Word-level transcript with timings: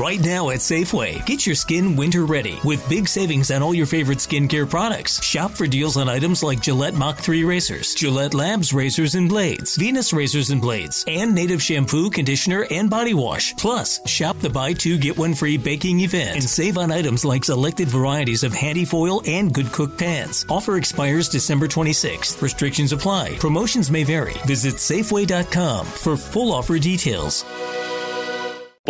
Right 0.00 0.24
now 0.24 0.48
at 0.48 0.60
Safeway, 0.60 1.26
get 1.26 1.44
your 1.44 1.54
skin 1.54 1.94
winter 1.94 2.24
ready 2.24 2.58
with 2.64 2.88
big 2.88 3.06
savings 3.06 3.50
on 3.50 3.62
all 3.62 3.74
your 3.74 3.84
favorite 3.84 4.16
skincare 4.16 4.66
products. 4.66 5.22
Shop 5.22 5.50
for 5.50 5.66
deals 5.66 5.98
on 5.98 6.08
items 6.08 6.42
like 6.42 6.62
Gillette 6.62 6.94
Mach 6.94 7.18
3 7.18 7.44
razors, 7.44 7.94
Gillette 7.94 8.32
Labs 8.32 8.72
razors 8.72 9.14
and 9.14 9.28
blades, 9.28 9.76
Venus 9.76 10.14
razors 10.14 10.48
and 10.48 10.62
blades, 10.62 11.04
and 11.06 11.34
native 11.34 11.62
shampoo, 11.62 12.08
conditioner, 12.08 12.66
and 12.70 12.88
body 12.88 13.12
wash. 13.12 13.54
Plus, 13.56 14.00
shop 14.08 14.38
the 14.38 14.48
buy 14.48 14.72
two 14.72 14.96
get 14.96 15.18
one 15.18 15.34
free 15.34 15.58
baking 15.58 16.00
event 16.00 16.36
and 16.36 16.44
save 16.44 16.78
on 16.78 16.90
items 16.90 17.22
like 17.22 17.44
selected 17.44 17.88
varieties 17.88 18.42
of 18.42 18.54
handy 18.54 18.86
foil 18.86 19.20
and 19.26 19.52
good 19.52 19.70
cook 19.70 19.98
pans. 19.98 20.46
Offer 20.48 20.78
expires 20.78 21.28
December 21.28 21.68
26th. 21.68 22.40
Restrictions 22.40 22.94
apply. 22.94 23.36
Promotions 23.36 23.90
may 23.90 24.04
vary. 24.04 24.36
Visit 24.46 24.76
Safeway.com 24.76 25.84
for 25.84 26.16
full 26.16 26.54
offer 26.54 26.78
details. 26.78 27.44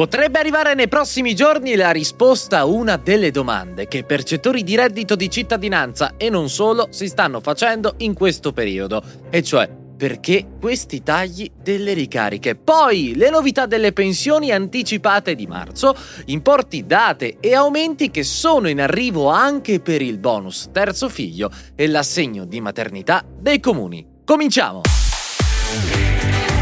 Potrebbe 0.00 0.38
arrivare 0.38 0.72
nei 0.72 0.88
prossimi 0.88 1.34
giorni 1.34 1.74
la 1.74 1.90
risposta 1.90 2.60
a 2.60 2.64
una 2.64 2.96
delle 2.96 3.30
domande 3.30 3.86
che 3.86 4.02
percettori 4.02 4.62
di 4.62 4.74
reddito 4.74 5.14
di 5.14 5.28
cittadinanza 5.28 6.14
e 6.16 6.30
non 6.30 6.48
solo 6.48 6.86
si 6.88 7.06
stanno 7.06 7.40
facendo 7.40 7.96
in 7.98 8.14
questo 8.14 8.54
periodo, 8.54 9.02
e 9.28 9.42
cioè 9.42 9.68
perché 9.98 10.46
questi 10.58 11.02
tagli 11.02 11.50
delle 11.54 11.92
ricariche. 11.92 12.56
Poi 12.56 13.12
le 13.14 13.28
novità 13.28 13.66
delle 13.66 13.92
pensioni 13.92 14.50
anticipate 14.50 15.34
di 15.34 15.46
marzo, 15.46 15.94
importi 16.28 16.86
date 16.86 17.36
e 17.38 17.54
aumenti 17.54 18.10
che 18.10 18.22
sono 18.22 18.70
in 18.70 18.80
arrivo 18.80 19.28
anche 19.28 19.80
per 19.80 20.00
il 20.00 20.16
bonus 20.16 20.70
terzo 20.72 21.10
figlio 21.10 21.50
e 21.74 21.86
l'assegno 21.86 22.46
di 22.46 22.62
maternità 22.62 23.22
dei 23.38 23.60
comuni. 23.60 24.06
Cominciamo! 24.24 24.80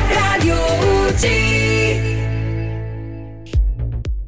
Radio 0.09 0.56
UG. 1.06 1.67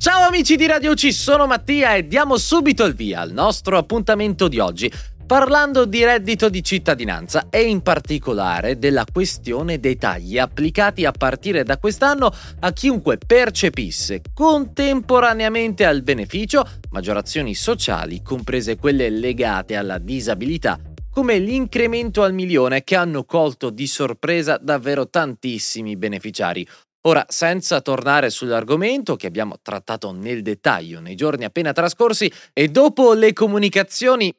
Ciao 0.00 0.26
amici 0.26 0.56
di 0.56 0.66
Radio 0.66 0.94
C, 0.94 1.12
sono 1.12 1.46
Mattia 1.46 1.94
e 1.94 2.06
diamo 2.06 2.38
subito 2.38 2.86
il 2.86 2.94
via 2.94 3.20
al 3.20 3.32
nostro 3.32 3.76
appuntamento 3.76 4.48
di 4.48 4.58
oggi, 4.58 4.90
parlando 5.26 5.84
di 5.84 6.02
reddito 6.02 6.48
di 6.48 6.64
cittadinanza 6.64 7.48
e 7.50 7.64
in 7.64 7.82
particolare 7.82 8.78
della 8.78 9.04
questione 9.04 9.78
dei 9.78 9.98
tagli 9.98 10.38
applicati 10.38 11.04
a 11.04 11.12
partire 11.12 11.64
da 11.64 11.76
quest'anno 11.76 12.32
a 12.60 12.72
chiunque 12.72 13.18
percepisse 13.18 14.22
contemporaneamente 14.32 15.84
al 15.84 16.00
beneficio 16.00 16.66
maggiorazioni 16.92 17.54
sociali, 17.54 18.22
comprese 18.22 18.78
quelle 18.78 19.10
legate 19.10 19.76
alla 19.76 19.98
disabilità 19.98 20.80
come 21.10 21.38
l'incremento 21.38 22.22
al 22.22 22.32
milione 22.32 22.84
che 22.84 22.96
hanno 22.96 23.24
colto 23.24 23.68
di 23.68 23.86
sorpresa 23.86 24.58
davvero 24.62 25.10
tantissimi 25.10 25.96
beneficiari, 25.96 26.66
Ora, 27.02 27.24
senza 27.28 27.80
tornare 27.80 28.28
sull'argomento 28.28 29.16
che 29.16 29.26
abbiamo 29.26 29.56
trattato 29.62 30.12
nel 30.12 30.42
dettaglio 30.42 31.00
nei 31.00 31.14
giorni 31.14 31.44
appena 31.44 31.72
trascorsi 31.72 32.30
e 32.52 32.68
dopo 32.68 33.14
le 33.14 33.32
comunicazioni 33.32 34.34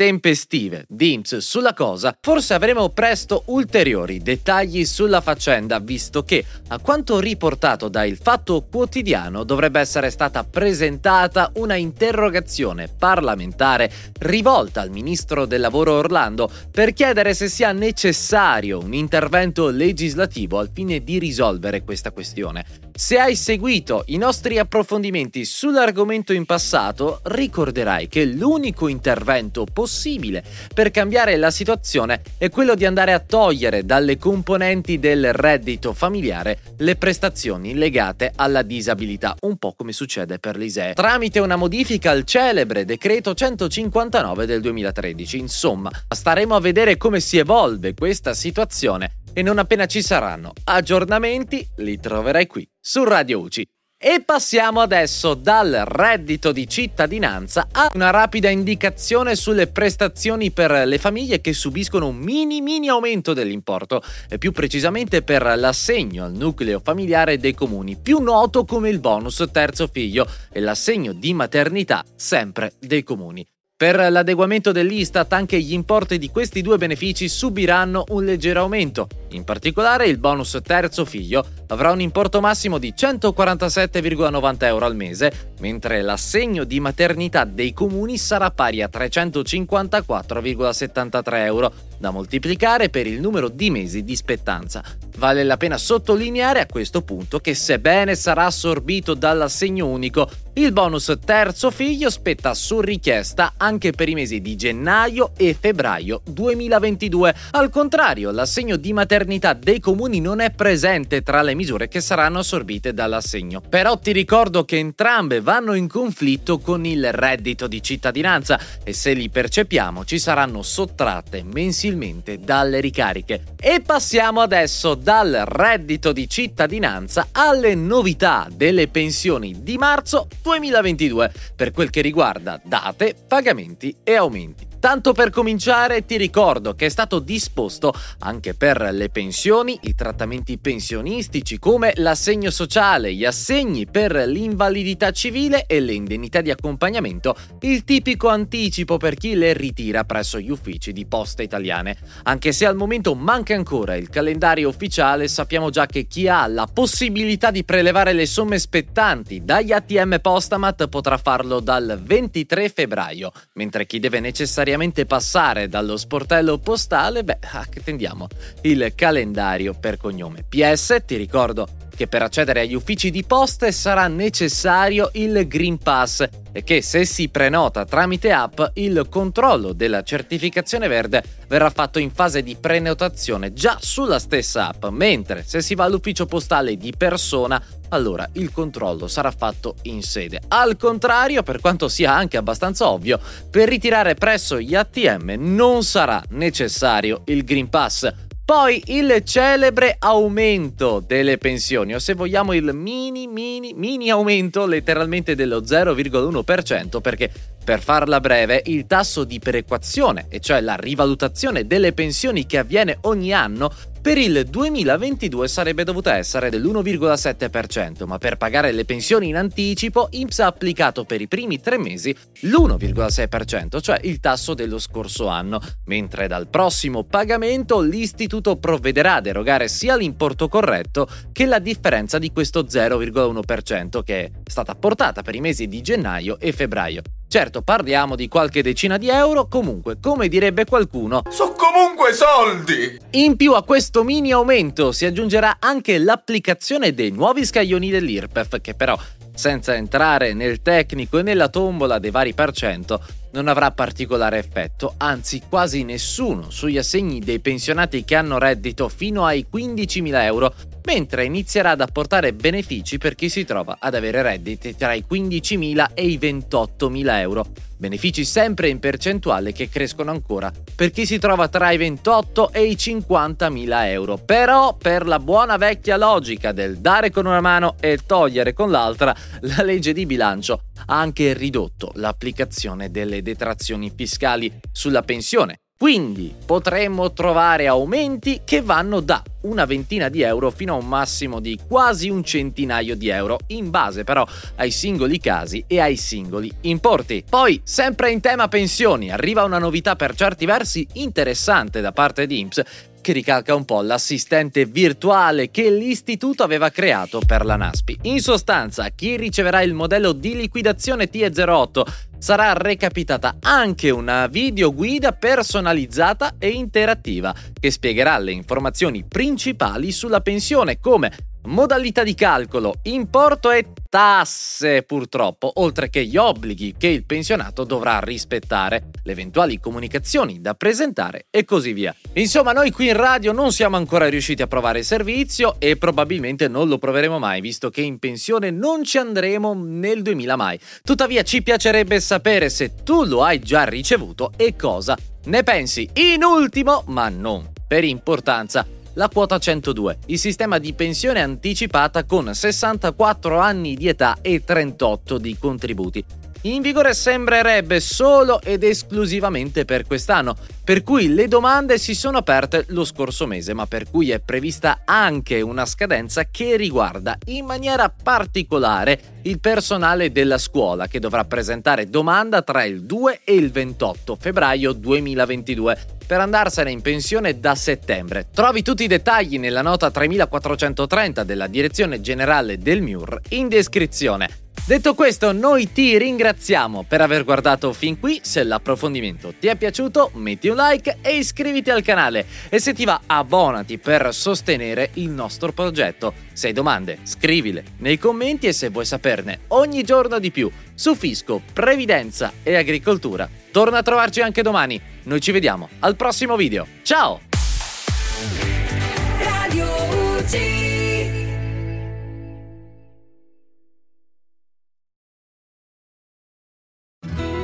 tempestive 0.00 0.86
di 0.88 1.20
sulla 1.24 1.74
cosa, 1.74 2.16
forse 2.18 2.54
avremo 2.54 2.88
presto 2.88 3.42
ulteriori 3.48 4.20
dettagli 4.20 4.86
sulla 4.86 5.20
faccenda, 5.20 5.78
visto 5.78 6.22
che, 6.22 6.42
a 6.68 6.78
quanto 6.78 7.20
riportato 7.20 7.88
da 7.88 8.06
Il 8.06 8.16
Fatto 8.16 8.64
Quotidiano, 8.70 9.44
dovrebbe 9.44 9.78
essere 9.78 10.08
stata 10.08 10.42
presentata 10.42 11.50
una 11.56 11.74
interrogazione 11.74 12.88
parlamentare 12.88 13.92
rivolta 14.20 14.80
al 14.80 14.90
ministro 14.90 15.44
del 15.44 15.60
lavoro 15.60 15.92
Orlando 15.92 16.50
per 16.70 16.94
chiedere 16.94 17.34
se 17.34 17.48
sia 17.48 17.72
necessario 17.72 18.78
un 18.78 18.94
intervento 18.94 19.68
legislativo 19.68 20.58
al 20.58 20.70
fine 20.72 21.04
di 21.04 21.18
risolvere 21.18 21.82
questa 21.82 22.10
questione. 22.10 22.89
Se 22.94 23.18
hai 23.18 23.36
seguito 23.36 24.04
i 24.06 24.16
nostri 24.16 24.58
approfondimenti 24.58 25.44
sull'argomento 25.44 26.32
in 26.32 26.44
passato, 26.44 27.20
ricorderai 27.24 28.08
che 28.08 28.24
l'unico 28.24 28.88
intervento 28.88 29.64
possibile 29.64 30.44
per 30.74 30.90
cambiare 30.90 31.36
la 31.36 31.50
situazione 31.50 32.22
è 32.38 32.48
quello 32.50 32.74
di 32.74 32.84
andare 32.84 33.12
a 33.12 33.20
togliere 33.20 33.84
dalle 33.84 34.18
componenti 34.18 34.98
del 34.98 35.32
reddito 35.32 35.92
familiare 35.92 36.58
le 36.78 36.96
prestazioni 36.96 37.74
legate 37.74 38.32
alla 38.34 38.62
disabilità, 38.62 39.36
un 39.40 39.56
po' 39.56 39.74
come 39.74 39.92
succede 39.92 40.38
per 40.38 40.56
l'ISEE, 40.56 40.94
tramite 40.94 41.40
una 41.40 41.56
modifica 41.56 42.10
al 42.10 42.24
celebre 42.24 42.84
decreto 42.84 43.34
159 43.34 44.46
del 44.46 44.60
2013. 44.60 45.38
Insomma, 45.38 45.90
staremo 46.08 46.54
a 46.54 46.60
vedere 46.60 46.96
come 46.96 47.20
si 47.20 47.38
evolve 47.38 47.94
questa 47.94 48.34
situazione 48.34 49.18
e 49.32 49.42
non 49.42 49.58
appena 49.58 49.86
ci 49.86 50.02
saranno 50.02 50.52
aggiornamenti 50.64 51.66
li 51.76 51.98
troverai 51.98 52.46
qui 52.46 52.68
su 52.80 53.04
Radio 53.04 53.40
UCI. 53.40 53.66
E 54.02 54.22
passiamo 54.24 54.80
adesso 54.80 55.34
dal 55.34 55.82
reddito 55.84 56.52
di 56.52 56.66
cittadinanza 56.66 57.68
a 57.70 57.90
una 57.92 58.08
rapida 58.08 58.48
indicazione 58.48 59.36
sulle 59.36 59.66
prestazioni 59.66 60.50
per 60.52 60.86
le 60.86 60.96
famiglie 60.96 61.42
che 61.42 61.52
subiscono 61.52 62.06
un 62.06 62.16
mini 62.16 62.62
mini 62.62 62.88
aumento 62.88 63.34
dell'importo, 63.34 64.02
e 64.30 64.38
più 64.38 64.52
precisamente 64.52 65.20
per 65.20 65.42
l'assegno 65.42 66.24
al 66.24 66.32
nucleo 66.32 66.80
familiare 66.82 67.36
dei 67.36 67.52
comuni, 67.52 67.96
più 67.96 68.20
noto 68.20 68.64
come 68.64 68.88
il 68.88 69.00
bonus 69.00 69.46
terzo 69.52 69.86
figlio, 69.86 70.26
e 70.50 70.60
l'assegno 70.60 71.12
di 71.12 71.34
maternità 71.34 72.02
sempre 72.16 72.72
dei 72.78 73.02
comuni. 73.02 73.46
Per 73.80 73.96
l'adeguamento 73.96 74.72
dell'Istat 74.72 75.32
anche 75.32 75.58
gli 75.58 75.72
importi 75.72 76.18
di 76.18 76.28
questi 76.28 76.60
due 76.60 76.76
benefici 76.76 77.30
subiranno 77.30 78.04
un 78.08 78.26
leggero 78.26 78.60
aumento. 78.60 79.08
In 79.30 79.44
particolare 79.44 80.06
il 80.06 80.18
bonus 80.18 80.58
terzo 80.62 81.06
figlio 81.06 81.46
avrà 81.68 81.90
un 81.90 82.02
importo 82.02 82.42
massimo 82.42 82.76
di 82.76 82.92
147,90 82.94 84.64
euro 84.64 84.84
al 84.84 84.96
mese, 84.96 85.54
mentre 85.60 86.02
l'assegno 86.02 86.64
di 86.64 86.78
maternità 86.78 87.44
dei 87.44 87.72
comuni 87.72 88.18
sarà 88.18 88.50
pari 88.50 88.82
a 88.82 88.90
354,73 88.92 91.36
euro, 91.46 91.72
da 91.96 92.10
moltiplicare 92.10 92.90
per 92.90 93.06
il 93.06 93.18
numero 93.18 93.48
di 93.48 93.70
mesi 93.70 94.04
di 94.04 94.14
spettanza. 94.14 94.84
Vale 95.16 95.42
la 95.42 95.56
pena 95.56 95.78
sottolineare 95.78 96.60
a 96.60 96.66
questo 96.66 97.00
punto 97.00 97.38
che 97.38 97.54
sebbene 97.54 98.14
sarà 98.14 98.44
assorbito 98.46 99.14
dall'assegno 99.14 99.86
unico, 99.86 100.28
il 100.54 100.72
bonus 100.72 101.16
terzo 101.24 101.70
figlio 101.70 102.10
spetta 102.10 102.54
su 102.54 102.80
richiesta 102.80 103.54
anche 103.56 103.92
per 103.92 104.08
i 104.08 104.14
mesi 104.14 104.40
di 104.40 104.56
gennaio 104.56 105.30
e 105.36 105.56
febbraio 105.58 106.22
2022. 106.24 107.34
Al 107.52 107.70
contrario, 107.70 108.32
l'assegno 108.32 108.74
di 108.74 108.92
maternità 108.92 109.52
dei 109.52 109.78
comuni 109.78 110.20
non 110.20 110.40
è 110.40 110.50
presente 110.50 111.22
tra 111.22 111.42
le 111.42 111.54
misure 111.54 111.86
che 111.86 112.00
saranno 112.00 112.40
assorbite 112.40 112.92
dall'assegno. 112.92 113.60
Però 113.60 113.96
ti 113.96 114.10
ricordo 114.10 114.64
che 114.64 114.78
entrambe 114.78 115.40
vanno 115.40 115.74
in 115.74 115.86
conflitto 115.86 116.58
con 116.58 116.84
il 116.84 117.12
reddito 117.12 117.68
di 117.68 117.80
cittadinanza 117.80 118.58
e 118.82 118.92
se 118.92 119.12
li 119.12 119.28
percepiamo 119.30 120.04
ci 120.04 120.18
saranno 120.18 120.62
sottratte 120.62 121.44
mensilmente 121.44 122.40
dalle 122.40 122.80
ricariche. 122.80 123.44
E 123.60 123.82
passiamo 123.86 124.40
adesso 124.40 124.96
dal 124.96 125.44
reddito 125.46 126.10
di 126.10 126.28
cittadinanza 126.28 127.28
alle 127.30 127.76
novità 127.76 128.48
delle 128.50 128.88
pensioni 128.88 129.62
di 129.62 129.78
marzo 129.78 130.26
2022 130.50 131.32
per 131.54 131.70
quel 131.70 131.90
che 131.90 132.00
riguarda 132.00 132.60
date, 132.64 133.14
pagamenti 133.28 133.94
e 134.02 134.16
aumenti. 134.16 134.69
Tanto 134.80 135.12
per 135.12 135.28
cominciare 135.28 136.06
ti 136.06 136.16
ricordo 136.16 136.74
che 136.74 136.86
è 136.86 136.88
stato 136.88 137.18
disposto 137.18 137.92
anche 138.20 138.54
per 138.54 138.80
le 138.92 139.10
pensioni, 139.10 139.78
i 139.82 139.94
trattamenti 139.94 140.56
pensionistici 140.56 141.58
come 141.58 141.92
l'assegno 141.96 142.48
sociale, 142.48 143.12
gli 143.12 143.26
assegni 143.26 143.84
per 143.86 144.12
l'invalidità 144.14 145.10
civile 145.10 145.66
e 145.66 145.80
le 145.80 145.92
indennità 145.92 146.40
di 146.40 146.50
accompagnamento, 146.50 147.36
il 147.60 147.84
tipico 147.84 148.28
anticipo 148.28 148.96
per 148.96 149.16
chi 149.16 149.34
le 149.34 149.52
ritira 149.52 150.04
presso 150.04 150.40
gli 150.40 150.50
uffici 150.50 150.94
di 150.94 151.04
poste 151.04 151.42
italiane. 151.42 151.98
Anche 152.22 152.52
se 152.52 152.64
al 152.64 152.74
momento 152.74 153.14
manca 153.14 153.54
ancora 153.54 153.96
il 153.96 154.08
calendario 154.08 154.70
ufficiale, 154.70 155.28
sappiamo 155.28 155.68
già 155.68 155.84
che 155.84 156.06
chi 156.06 156.26
ha 156.26 156.46
la 156.46 156.66
possibilità 156.66 157.50
di 157.50 157.64
prelevare 157.64 158.14
le 158.14 158.24
somme 158.24 158.58
spettanti 158.58 159.44
dagli 159.44 159.72
ATM 159.72 160.20
Postamat 160.22 160.88
potrà 160.88 161.18
farlo 161.18 161.60
dal 161.60 162.00
23 162.02 162.70
febbraio, 162.70 163.30
mentre 163.52 163.84
chi 163.84 163.98
deve 163.98 164.20
necessariamente 164.20 164.68
necessariamente 164.70 165.06
passare 165.06 165.68
dallo 165.68 165.96
sportello 165.96 166.58
postale, 166.58 167.24
beh, 167.24 167.38
a 167.52 167.66
che 167.68 167.82
tendiamo? 167.82 168.28
Il 168.62 168.92
calendario 168.94 169.74
per 169.74 169.96
cognome. 169.96 170.44
PS, 170.48 171.02
ti 171.04 171.16
ricordo 171.16 171.79
che 172.00 172.06
per 172.06 172.22
accedere 172.22 172.62
agli 172.62 172.72
uffici 172.72 173.10
di 173.10 173.24
poste 173.24 173.72
sarà 173.72 174.08
necessario 174.08 175.10
il 175.12 175.46
Green 175.46 175.76
Pass 175.76 176.26
e 176.50 176.64
che 176.64 176.80
se 176.80 177.04
si 177.04 177.28
prenota 177.28 177.84
tramite 177.84 178.32
app 178.32 178.58
il 178.76 179.06
controllo 179.10 179.74
della 179.74 180.02
certificazione 180.02 180.88
verde 180.88 181.22
verrà 181.46 181.68
fatto 181.68 181.98
in 181.98 182.10
fase 182.10 182.42
di 182.42 182.56
prenotazione 182.56 183.52
già 183.52 183.76
sulla 183.82 184.18
stessa 184.18 184.68
app, 184.68 184.86
mentre 184.86 185.44
se 185.46 185.60
si 185.60 185.74
va 185.74 185.84
all'ufficio 185.84 186.24
postale 186.24 186.78
di 186.78 186.94
persona 186.96 187.62
allora 187.90 188.26
il 188.34 188.50
controllo 188.50 189.06
sarà 189.06 189.30
fatto 189.30 189.74
in 189.82 190.02
sede. 190.02 190.40
Al 190.48 190.78
contrario, 190.78 191.42
per 191.42 191.60
quanto 191.60 191.88
sia 191.88 192.14
anche 192.14 192.38
abbastanza 192.38 192.88
ovvio, 192.88 193.20
per 193.50 193.68
ritirare 193.68 194.14
presso 194.14 194.58
gli 194.58 194.74
ATM 194.74 195.34
non 195.36 195.82
sarà 195.84 196.22
necessario 196.30 197.20
il 197.26 197.44
Green 197.44 197.68
Pass 197.68 198.28
poi 198.50 198.82
il 198.86 199.22
celebre 199.24 199.94
aumento 199.96 201.00
delle 201.06 201.38
pensioni, 201.38 201.94
o 201.94 202.00
se 202.00 202.14
vogliamo 202.14 202.52
il 202.52 202.72
mini 202.74 203.28
mini 203.28 203.74
mini 203.74 204.10
aumento 204.10 204.66
letteralmente 204.66 205.36
dello 205.36 205.60
0,1%, 205.60 207.00
perché 207.00 207.30
per 207.62 207.80
farla 207.80 208.18
breve, 208.18 208.60
il 208.64 208.86
tasso 208.88 209.22
di 209.22 209.38
perequazione, 209.38 210.26
e 210.28 210.40
cioè 210.40 210.60
la 210.62 210.74
rivalutazione 210.74 211.64
delle 211.68 211.92
pensioni 211.92 212.44
che 212.44 212.58
avviene 212.58 212.98
ogni 213.02 213.32
anno, 213.32 213.72
per 214.00 214.16
il 214.16 214.46
2022 214.48 215.46
sarebbe 215.46 215.84
dovuta 215.84 216.16
essere 216.16 216.48
dell'1,7%, 216.48 218.06
ma 218.06 218.16
per 218.16 218.36
pagare 218.38 218.72
le 218.72 218.86
pensioni 218.86 219.28
in 219.28 219.36
anticipo 219.36 220.08
INPS 220.10 220.38
ha 220.38 220.46
applicato 220.46 221.04
per 221.04 221.20
i 221.20 221.28
primi 221.28 221.60
tre 221.60 221.76
mesi 221.76 222.16
l'1,6%, 222.40 223.80
cioè 223.80 224.00
il 224.04 224.18
tasso 224.18 224.54
dello 224.54 224.78
scorso 224.78 225.26
anno, 225.26 225.60
mentre 225.84 226.28
dal 226.28 226.48
prossimo 226.48 227.04
pagamento 227.04 227.80
l'istituto 227.80 228.56
provvederà 228.56 229.16
ad 229.16 229.26
erogare 229.26 229.68
sia 229.68 229.96
l'importo 229.96 230.48
corretto 230.48 231.06
che 231.32 231.44
la 231.44 231.58
differenza 231.58 232.18
di 232.18 232.32
questo 232.32 232.62
0,1% 232.62 234.02
che 234.02 234.24
è 234.24 234.30
stata 234.44 234.72
apportata 234.72 235.20
per 235.20 235.34
i 235.34 235.40
mesi 235.40 235.66
di 235.66 235.82
gennaio 235.82 236.38
e 236.38 236.52
febbraio. 236.52 237.02
Certo, 237.32 237.62
parliamo 237.62 238.16
di 238.16 238.26
qualche 238.26 238.60
decina 238.60 238.98
di 238.98 239.08
euro, 239.08 239.46
comunque, 239.46 239.98
come 240.02 240.26
direbbe 240.26 240.64
qualcuno, 240.64 241.22
so 241.30 241.52
comunque 241.52 242.12
soldi! 242.12 242.98
In 243.10 243.36
più 243.36 243.52
a 243.52 243.62
questo 243.62 244.02
mini 244.02 244.32
aumento 244.32 244.90
si 244.90 245.04
aggiungerà 245.06 245.58
anche 245.60 245.98
l'applicazione 245.98 246.92
dei 246.92 247.12
nuovi 247.12 247.44
scaglioni 247.44 247.88
dell'IRPEF, 247.88 248.60
che 248.60 248.74
però, 248.74 248.98
senza 249.32 249.76
entrare 249.76 250.34
nel 250.34 250.60
tecnico 250.60 251.18
e 251.18 251.22
nella 251.22 251.46
tombola 251.46 252.00
dei 252.00 252.10
vari 252.10 252.34
per 252.34 252.50
cento, 252.50 253.00
non 253.32 253.48
avrà 253.48 253.70
particolare 253.70 254.38
effetto, 254.38 254.94
anzi 254.96 255.42
quasi 255.48 255.84
nessuno 255.84 256.50
sugli 256.50 256.78
assegni 256.78 257.20
dei 257.20 257.40
pensionati 257.40 258.04
che 258.04 258.16
hanno 258.16 258.38
reddito 258.38 258.88
fino 258.88 259.24
ai 259.24 259.46
15.000 259.52 260.22
euro, 260.22 260.54
mentre 260.84 261.24
inizierà 261.24 261.70
ad 261.70 261.80
apportare 261.80 262.32
benefici 262.32 262.98
per 262.98 263.14
chi 263.14 263.28
si 263.28 263.44
trova 263.44 263.76
ad 263.78 263.94
avere 263.94 264.22
redditi 264.22 264.74
tra 264.74 264.92
i 264.92 265.04
15.000 265.08 265.88
e 265.94 266.06
i 266.06 266.18
28.000 266.18 267.18
euro. 267.18 267.46
Benefici 267.76 268.24
sempre 268.26 268.68
in 268.68 268.78
percentuale 268.78 269.52
che 269.52 269.70
crescono 269.70 270.10
ancora 270.10 270.52
per 270.74 270.90
chi 270.90 271.06
si 271.06 271.18
trova 271.18 271.48
tra 271.48 271.70
i 271.70 271.78
28 271.78 272.52
e 272.52 272.64
i 272.64 272.74
50.000 272.74 273.86
euro. 273.86 274.18
Però, 274.18 274.74
per 274.74 275.06
la 275.06 275.18
buona 275.18 275.56
vecchia 275.56 275.96
logica 275.96 276.52
del 276.52 276.78
dare 276.78 277.10
con 277.10 277.24
una 277.24 277.40
mano 277.40 277.76
e 277.80 277.98
togliere 278.04 278.52
con 278.52 278.70
l'altra, 278.70 279.14
la 279.40 279.62
legge 279.62 279.94
di 279.94 280.04
bilancio 280.04 280.64
ha 280.86 280.98
anche 280.98 281.32
ridotto 281.34 281.92
l'applicazione 281.94 282.90
delle 282.90 283.22
detrazioni 283.22 283.92
fiscali 283.94 284.52
sulla 284.72 285.02
pensione. 285.02 285.60
Quindi 285.76 286.34
potremmo 286.44 287.12
trovare 287.12 287.66
aumenti 287.66 288.42
che 288.44 288.60
vanno 288.60 289.00
da 289.00 289.22
una 289.42 289.64
ventina 289.64 290.08
di 290.08 290.22
euro 290.22 290.50
fino 290.50 290.74
a 290.74 290.78
un 290.78 290.86
massimo 290.86 291.40
di 291.40 291.58
quasi 291.66 292.08
un 292.08 292.24
centinaio 292.24 292.96
di 292.96 293.08
euro, 293.08 293.38
in 293.48 293.70
base 293.70 294.04
però 294.04 294.26
ai 294.56 294.70
singoli 294.70 295.18
casi 295.18 295.64
e 295.66 295.80
ai 295.80 295.96
singoli 295.96 296.50
importi. 296.62 297.24
Poi, 297.28 297.60
sempre 297.64 298.10
in 298.10 298.20
tema 298.20 298.48
pensioni, 298.48 299.10
arriva 299.10 299.44
una 299.44 299.58
novità 299.58 299.96
per 299.96 300.14
certi 300.14 300.46
versi 300.46 300.86
interessante 300.94 301.80
da 301.80 301.92
parte 301.92 302.26
di 302.26 302.40
IMSS 302.40 302.62
che 303.00 303.12
ricalca 303.12 303.54
un 303.54 303.64
po' 303.64 303.80
l'assistente 303.80 304.66
virtuale 304.66 305.50
che 305.50 305.70
l'istituto 305.70 306.42
aveva 306.42 306.70
creato 306.70 307.20
per 307.26 307.44
la 307.44 307.56
NASPI. 307.56 308.00
In 308.02 308.20
sostanza, 308.20 308.88
chi 308.90 309.16
riceverà 309.16 309.62
il 309.62 309.74
modello 309.74 310.12
di 310.12 310.36
liquidazione 310.36 311.10
TE08 311.10 311.82
sarà 312.18 312.52
recapitata 312.52 313.36
anche 313.40 313.88
una 313.88 314.26
videoguida 314.26 315.12
personalizzata 315.12 316.34
e 316.38 316.50
interattiva 316.50 317.34
che 317.58 317.70
spiegherà 317.70 318.18
le 318.18 318.32
informazioni 318.32 319.04
principali 319.30 319.92
sulla 319.92 320.20
pensione 320.20 320.80
come 320.80 321.12
Modalità 321.42 322.02
di 322.02 322.14
calcolo, 322.14 322.80
importo 322.82 323.50
e 323.50 323.68
tasse 323.88 324.82
purtroppo, 324.82 325.50
oltre 325.54 325.88
che 325.88 326.04
gli 326.04 326.18
obblighi 326.18 326.74
che 326.76 326.88
il 326.88 327.06
pensionato 327.06 327.64
dovrà 327.64 327.98
rispettare, 328.00 328.90
le 329.02 329.12
eventuali 329.12 329.58
comunicazioni 329.58 330.42
da 330.42 330.52
presentare 330.52 331.26
e 331.30 331.46
così 331.46 331.72
via. 331.72 331.94
Insomma, 332.12 332.52
noi 332.52 332.70
qui 332.70 332.88
in 332.88 332.96
radio 332.96 333.32
non 333.32 333.52
siamo 333.52 333.78
ancora 333.78 334.06
riusciti 334.10 334.42
a 334.42 334.46
provare 334.48 334.80
il 334.80 334.84
servizio 334.84 335.56
e 335.58 335.78
probabilmente 335.78 336.46
non 336.46 336.68
lo 336.68 336.76
proveremo 336.76 337.18
mai, 337.18 337.40
visto 337.40 337.70
che 337.70 337.80
in 337.80 337.98
pensione 337.98 338.50
non 338.50 338.84
ci 338.84 338.98
andremo 338.98 339.54
nel 339.54 340.02
2000 340.02 340.36
mai. 340.36 340.60
Tuttavia 340.82 341.22
ci 341.22 341.42
piacerebbe 341.42 342.00
sapere 342.00 342.50
se 342.50 342.82
tu 342.84 343.04
lo 343.04 343.24
hai 343.24 343.38
già 343.38 343.64
ricevuto 343.64 344.32
e 344.36 344.56
cosa 344.56 344.94
ne 345.24 345.42
pensi. 345.42 345.88
In 345.94 346.22
ultimo, 346.22 346.84
ma 346.88 347.08
non 347.08 347.50
per 347.66 347.84
importanza, 347.84 348.66
la 348.94 349.08
quota 349.08 349.38
102, 349.38 349.98
il 350.06 350.18
sistema 350.18 350.58
di 350.58 350.72
pensione 350.72 351.20
anticipata 351.20 352.04
con 352.04 352.34
64 352.34 353.38
anni 353.38 353.74
di 353.74 353.88
età 353.88 354.18
e 354.20 354.42
38 354.44 355.18
di 355.18 355.36
contributi. 355.38 356.04
In 356.44 356.62
vigore 356.62 356.94
sembrerebbe 356.94 357.80
solo 357.80 358.40
ed 358.40 358.62
esclusivamente 358.62 359.66
per 359.66 359.86
quest'anno, 359.86 360.34
per 360.64 360.82
cui 360.82 361.12
le 361.12 361.28
domande 361.28 361.76
si 361.76 361.94
sono 361.94 362.16
aperte 362.16 362.64
lo 362.68 362.86
scorso 362.86 363.26
mese, 363.26 363.52
ma 363.52 363.66
per 363.66 363.90
cui 363.90 364.10
è 364.10 364.20
prevista 364.20 364.80
anche 364.86 365.42
una 365.42 365.66
scadenza 365.66 366.30
che 366.30 366.56
riguarda 366.56 367.18
in 367.26 367.44
maniera 367.44 367.90
particolare 367.90 369.18
il 369.24 369.38
personale 369.38 370.12
della 370.12 370.38
scuola 370.38 370.86
che 370.86 370.98
dovrà 370.98 371.24
presentare 371.24 371.90
domanda 371.90 372.40
tra 372.40 372.64
il 372.64 372.84
2 372.84 373.20
e 373.22 373.34
il 373.34 373.50
28 373.50 374.16
febbraio 374.18 374.72
2022 374.72 375.78
per 376.06 376.20
andarsene 376.20 376.70
in 376.70 376.80
pensione 376.80 377.38
da 377.38 377.54
settembre. 377.54 378.28
Trovi 378.32 378.62
tutti 378.62 378.84
i 378.84 378.88
dettagli 378.88 379.38
nella 379.38 379.60
nota 379.60 379.90
3430 379.90 381.22
della 381.22 381.48
Direzione 381.48 382.00
Generale 382.00 382.56
del 382.56 382.80
MIUR 382.80 383.20
in 383.28 383.48
descrizione. 383.48 384.48
Detto 384.66 384.94
questo, 384.94 385.32
noi 385.32 385.72
ti 385.72 385.98
ringraziamo 385.98 386.84
per 386.86 387.00
aver 387.00 387.24
guardato 387.24 387.72
fin 387.72 387.98
qui. 387.98 388.20
Se 388.22 388.44
l'approfondimento 388.44 389.34
ti 389.38 389.48
è 389.48 389.56
piaciuto, 389.56 390.12
metti 390.14 390.46
un 390.46 390.56
like 390.56 390.98
e 391.02 391.16
iscriviti 391.16 391.70
al 391.70 391.82
canale. 391.82 392.24
E 392.48 392.60
se 392.60 392.72
ti 392.72 392.84
va, 392.84 393.00
abbonati 393.06 393.78
per 393.78 394.14
sostenere 394.14 394.90
il 394.94 395.10
nostro 395.10 395.50
progetto. 395.50 396.14
Se 396.32 396.46
hai 396.46 396.52
domande, 396.52 396.98
scrivile 397.02 397.64
nei 397.78 397.98
commenti 397.98 398.46
e 398.46 398.52
se 398.52 398.68
vuoi 398.68 398.84
saperne 398.84 399.40
ogni 399.48 399.82
giorno 399.82 400.20
di 400.20 400.30
più 400.30 400.48
su 400.72 400.94
fisco, 400.94 401.42
previdenza 401.52 402.32
e 402.42 402.54
agricoltura, 402.54 403.28
torna 403.50 403.78
a 403.78 403.82
trovarci 403.82 404.20
anche 404.20 404.42
domani. 404.42 404.80
Noi 405.02 405.20
ci 405.20 405.32
vediamo 405.32 405.68
al 405.80 405.96
prossimo 405.96 406.36
video. 406.36 406.66
Ciao! 406.82 407.20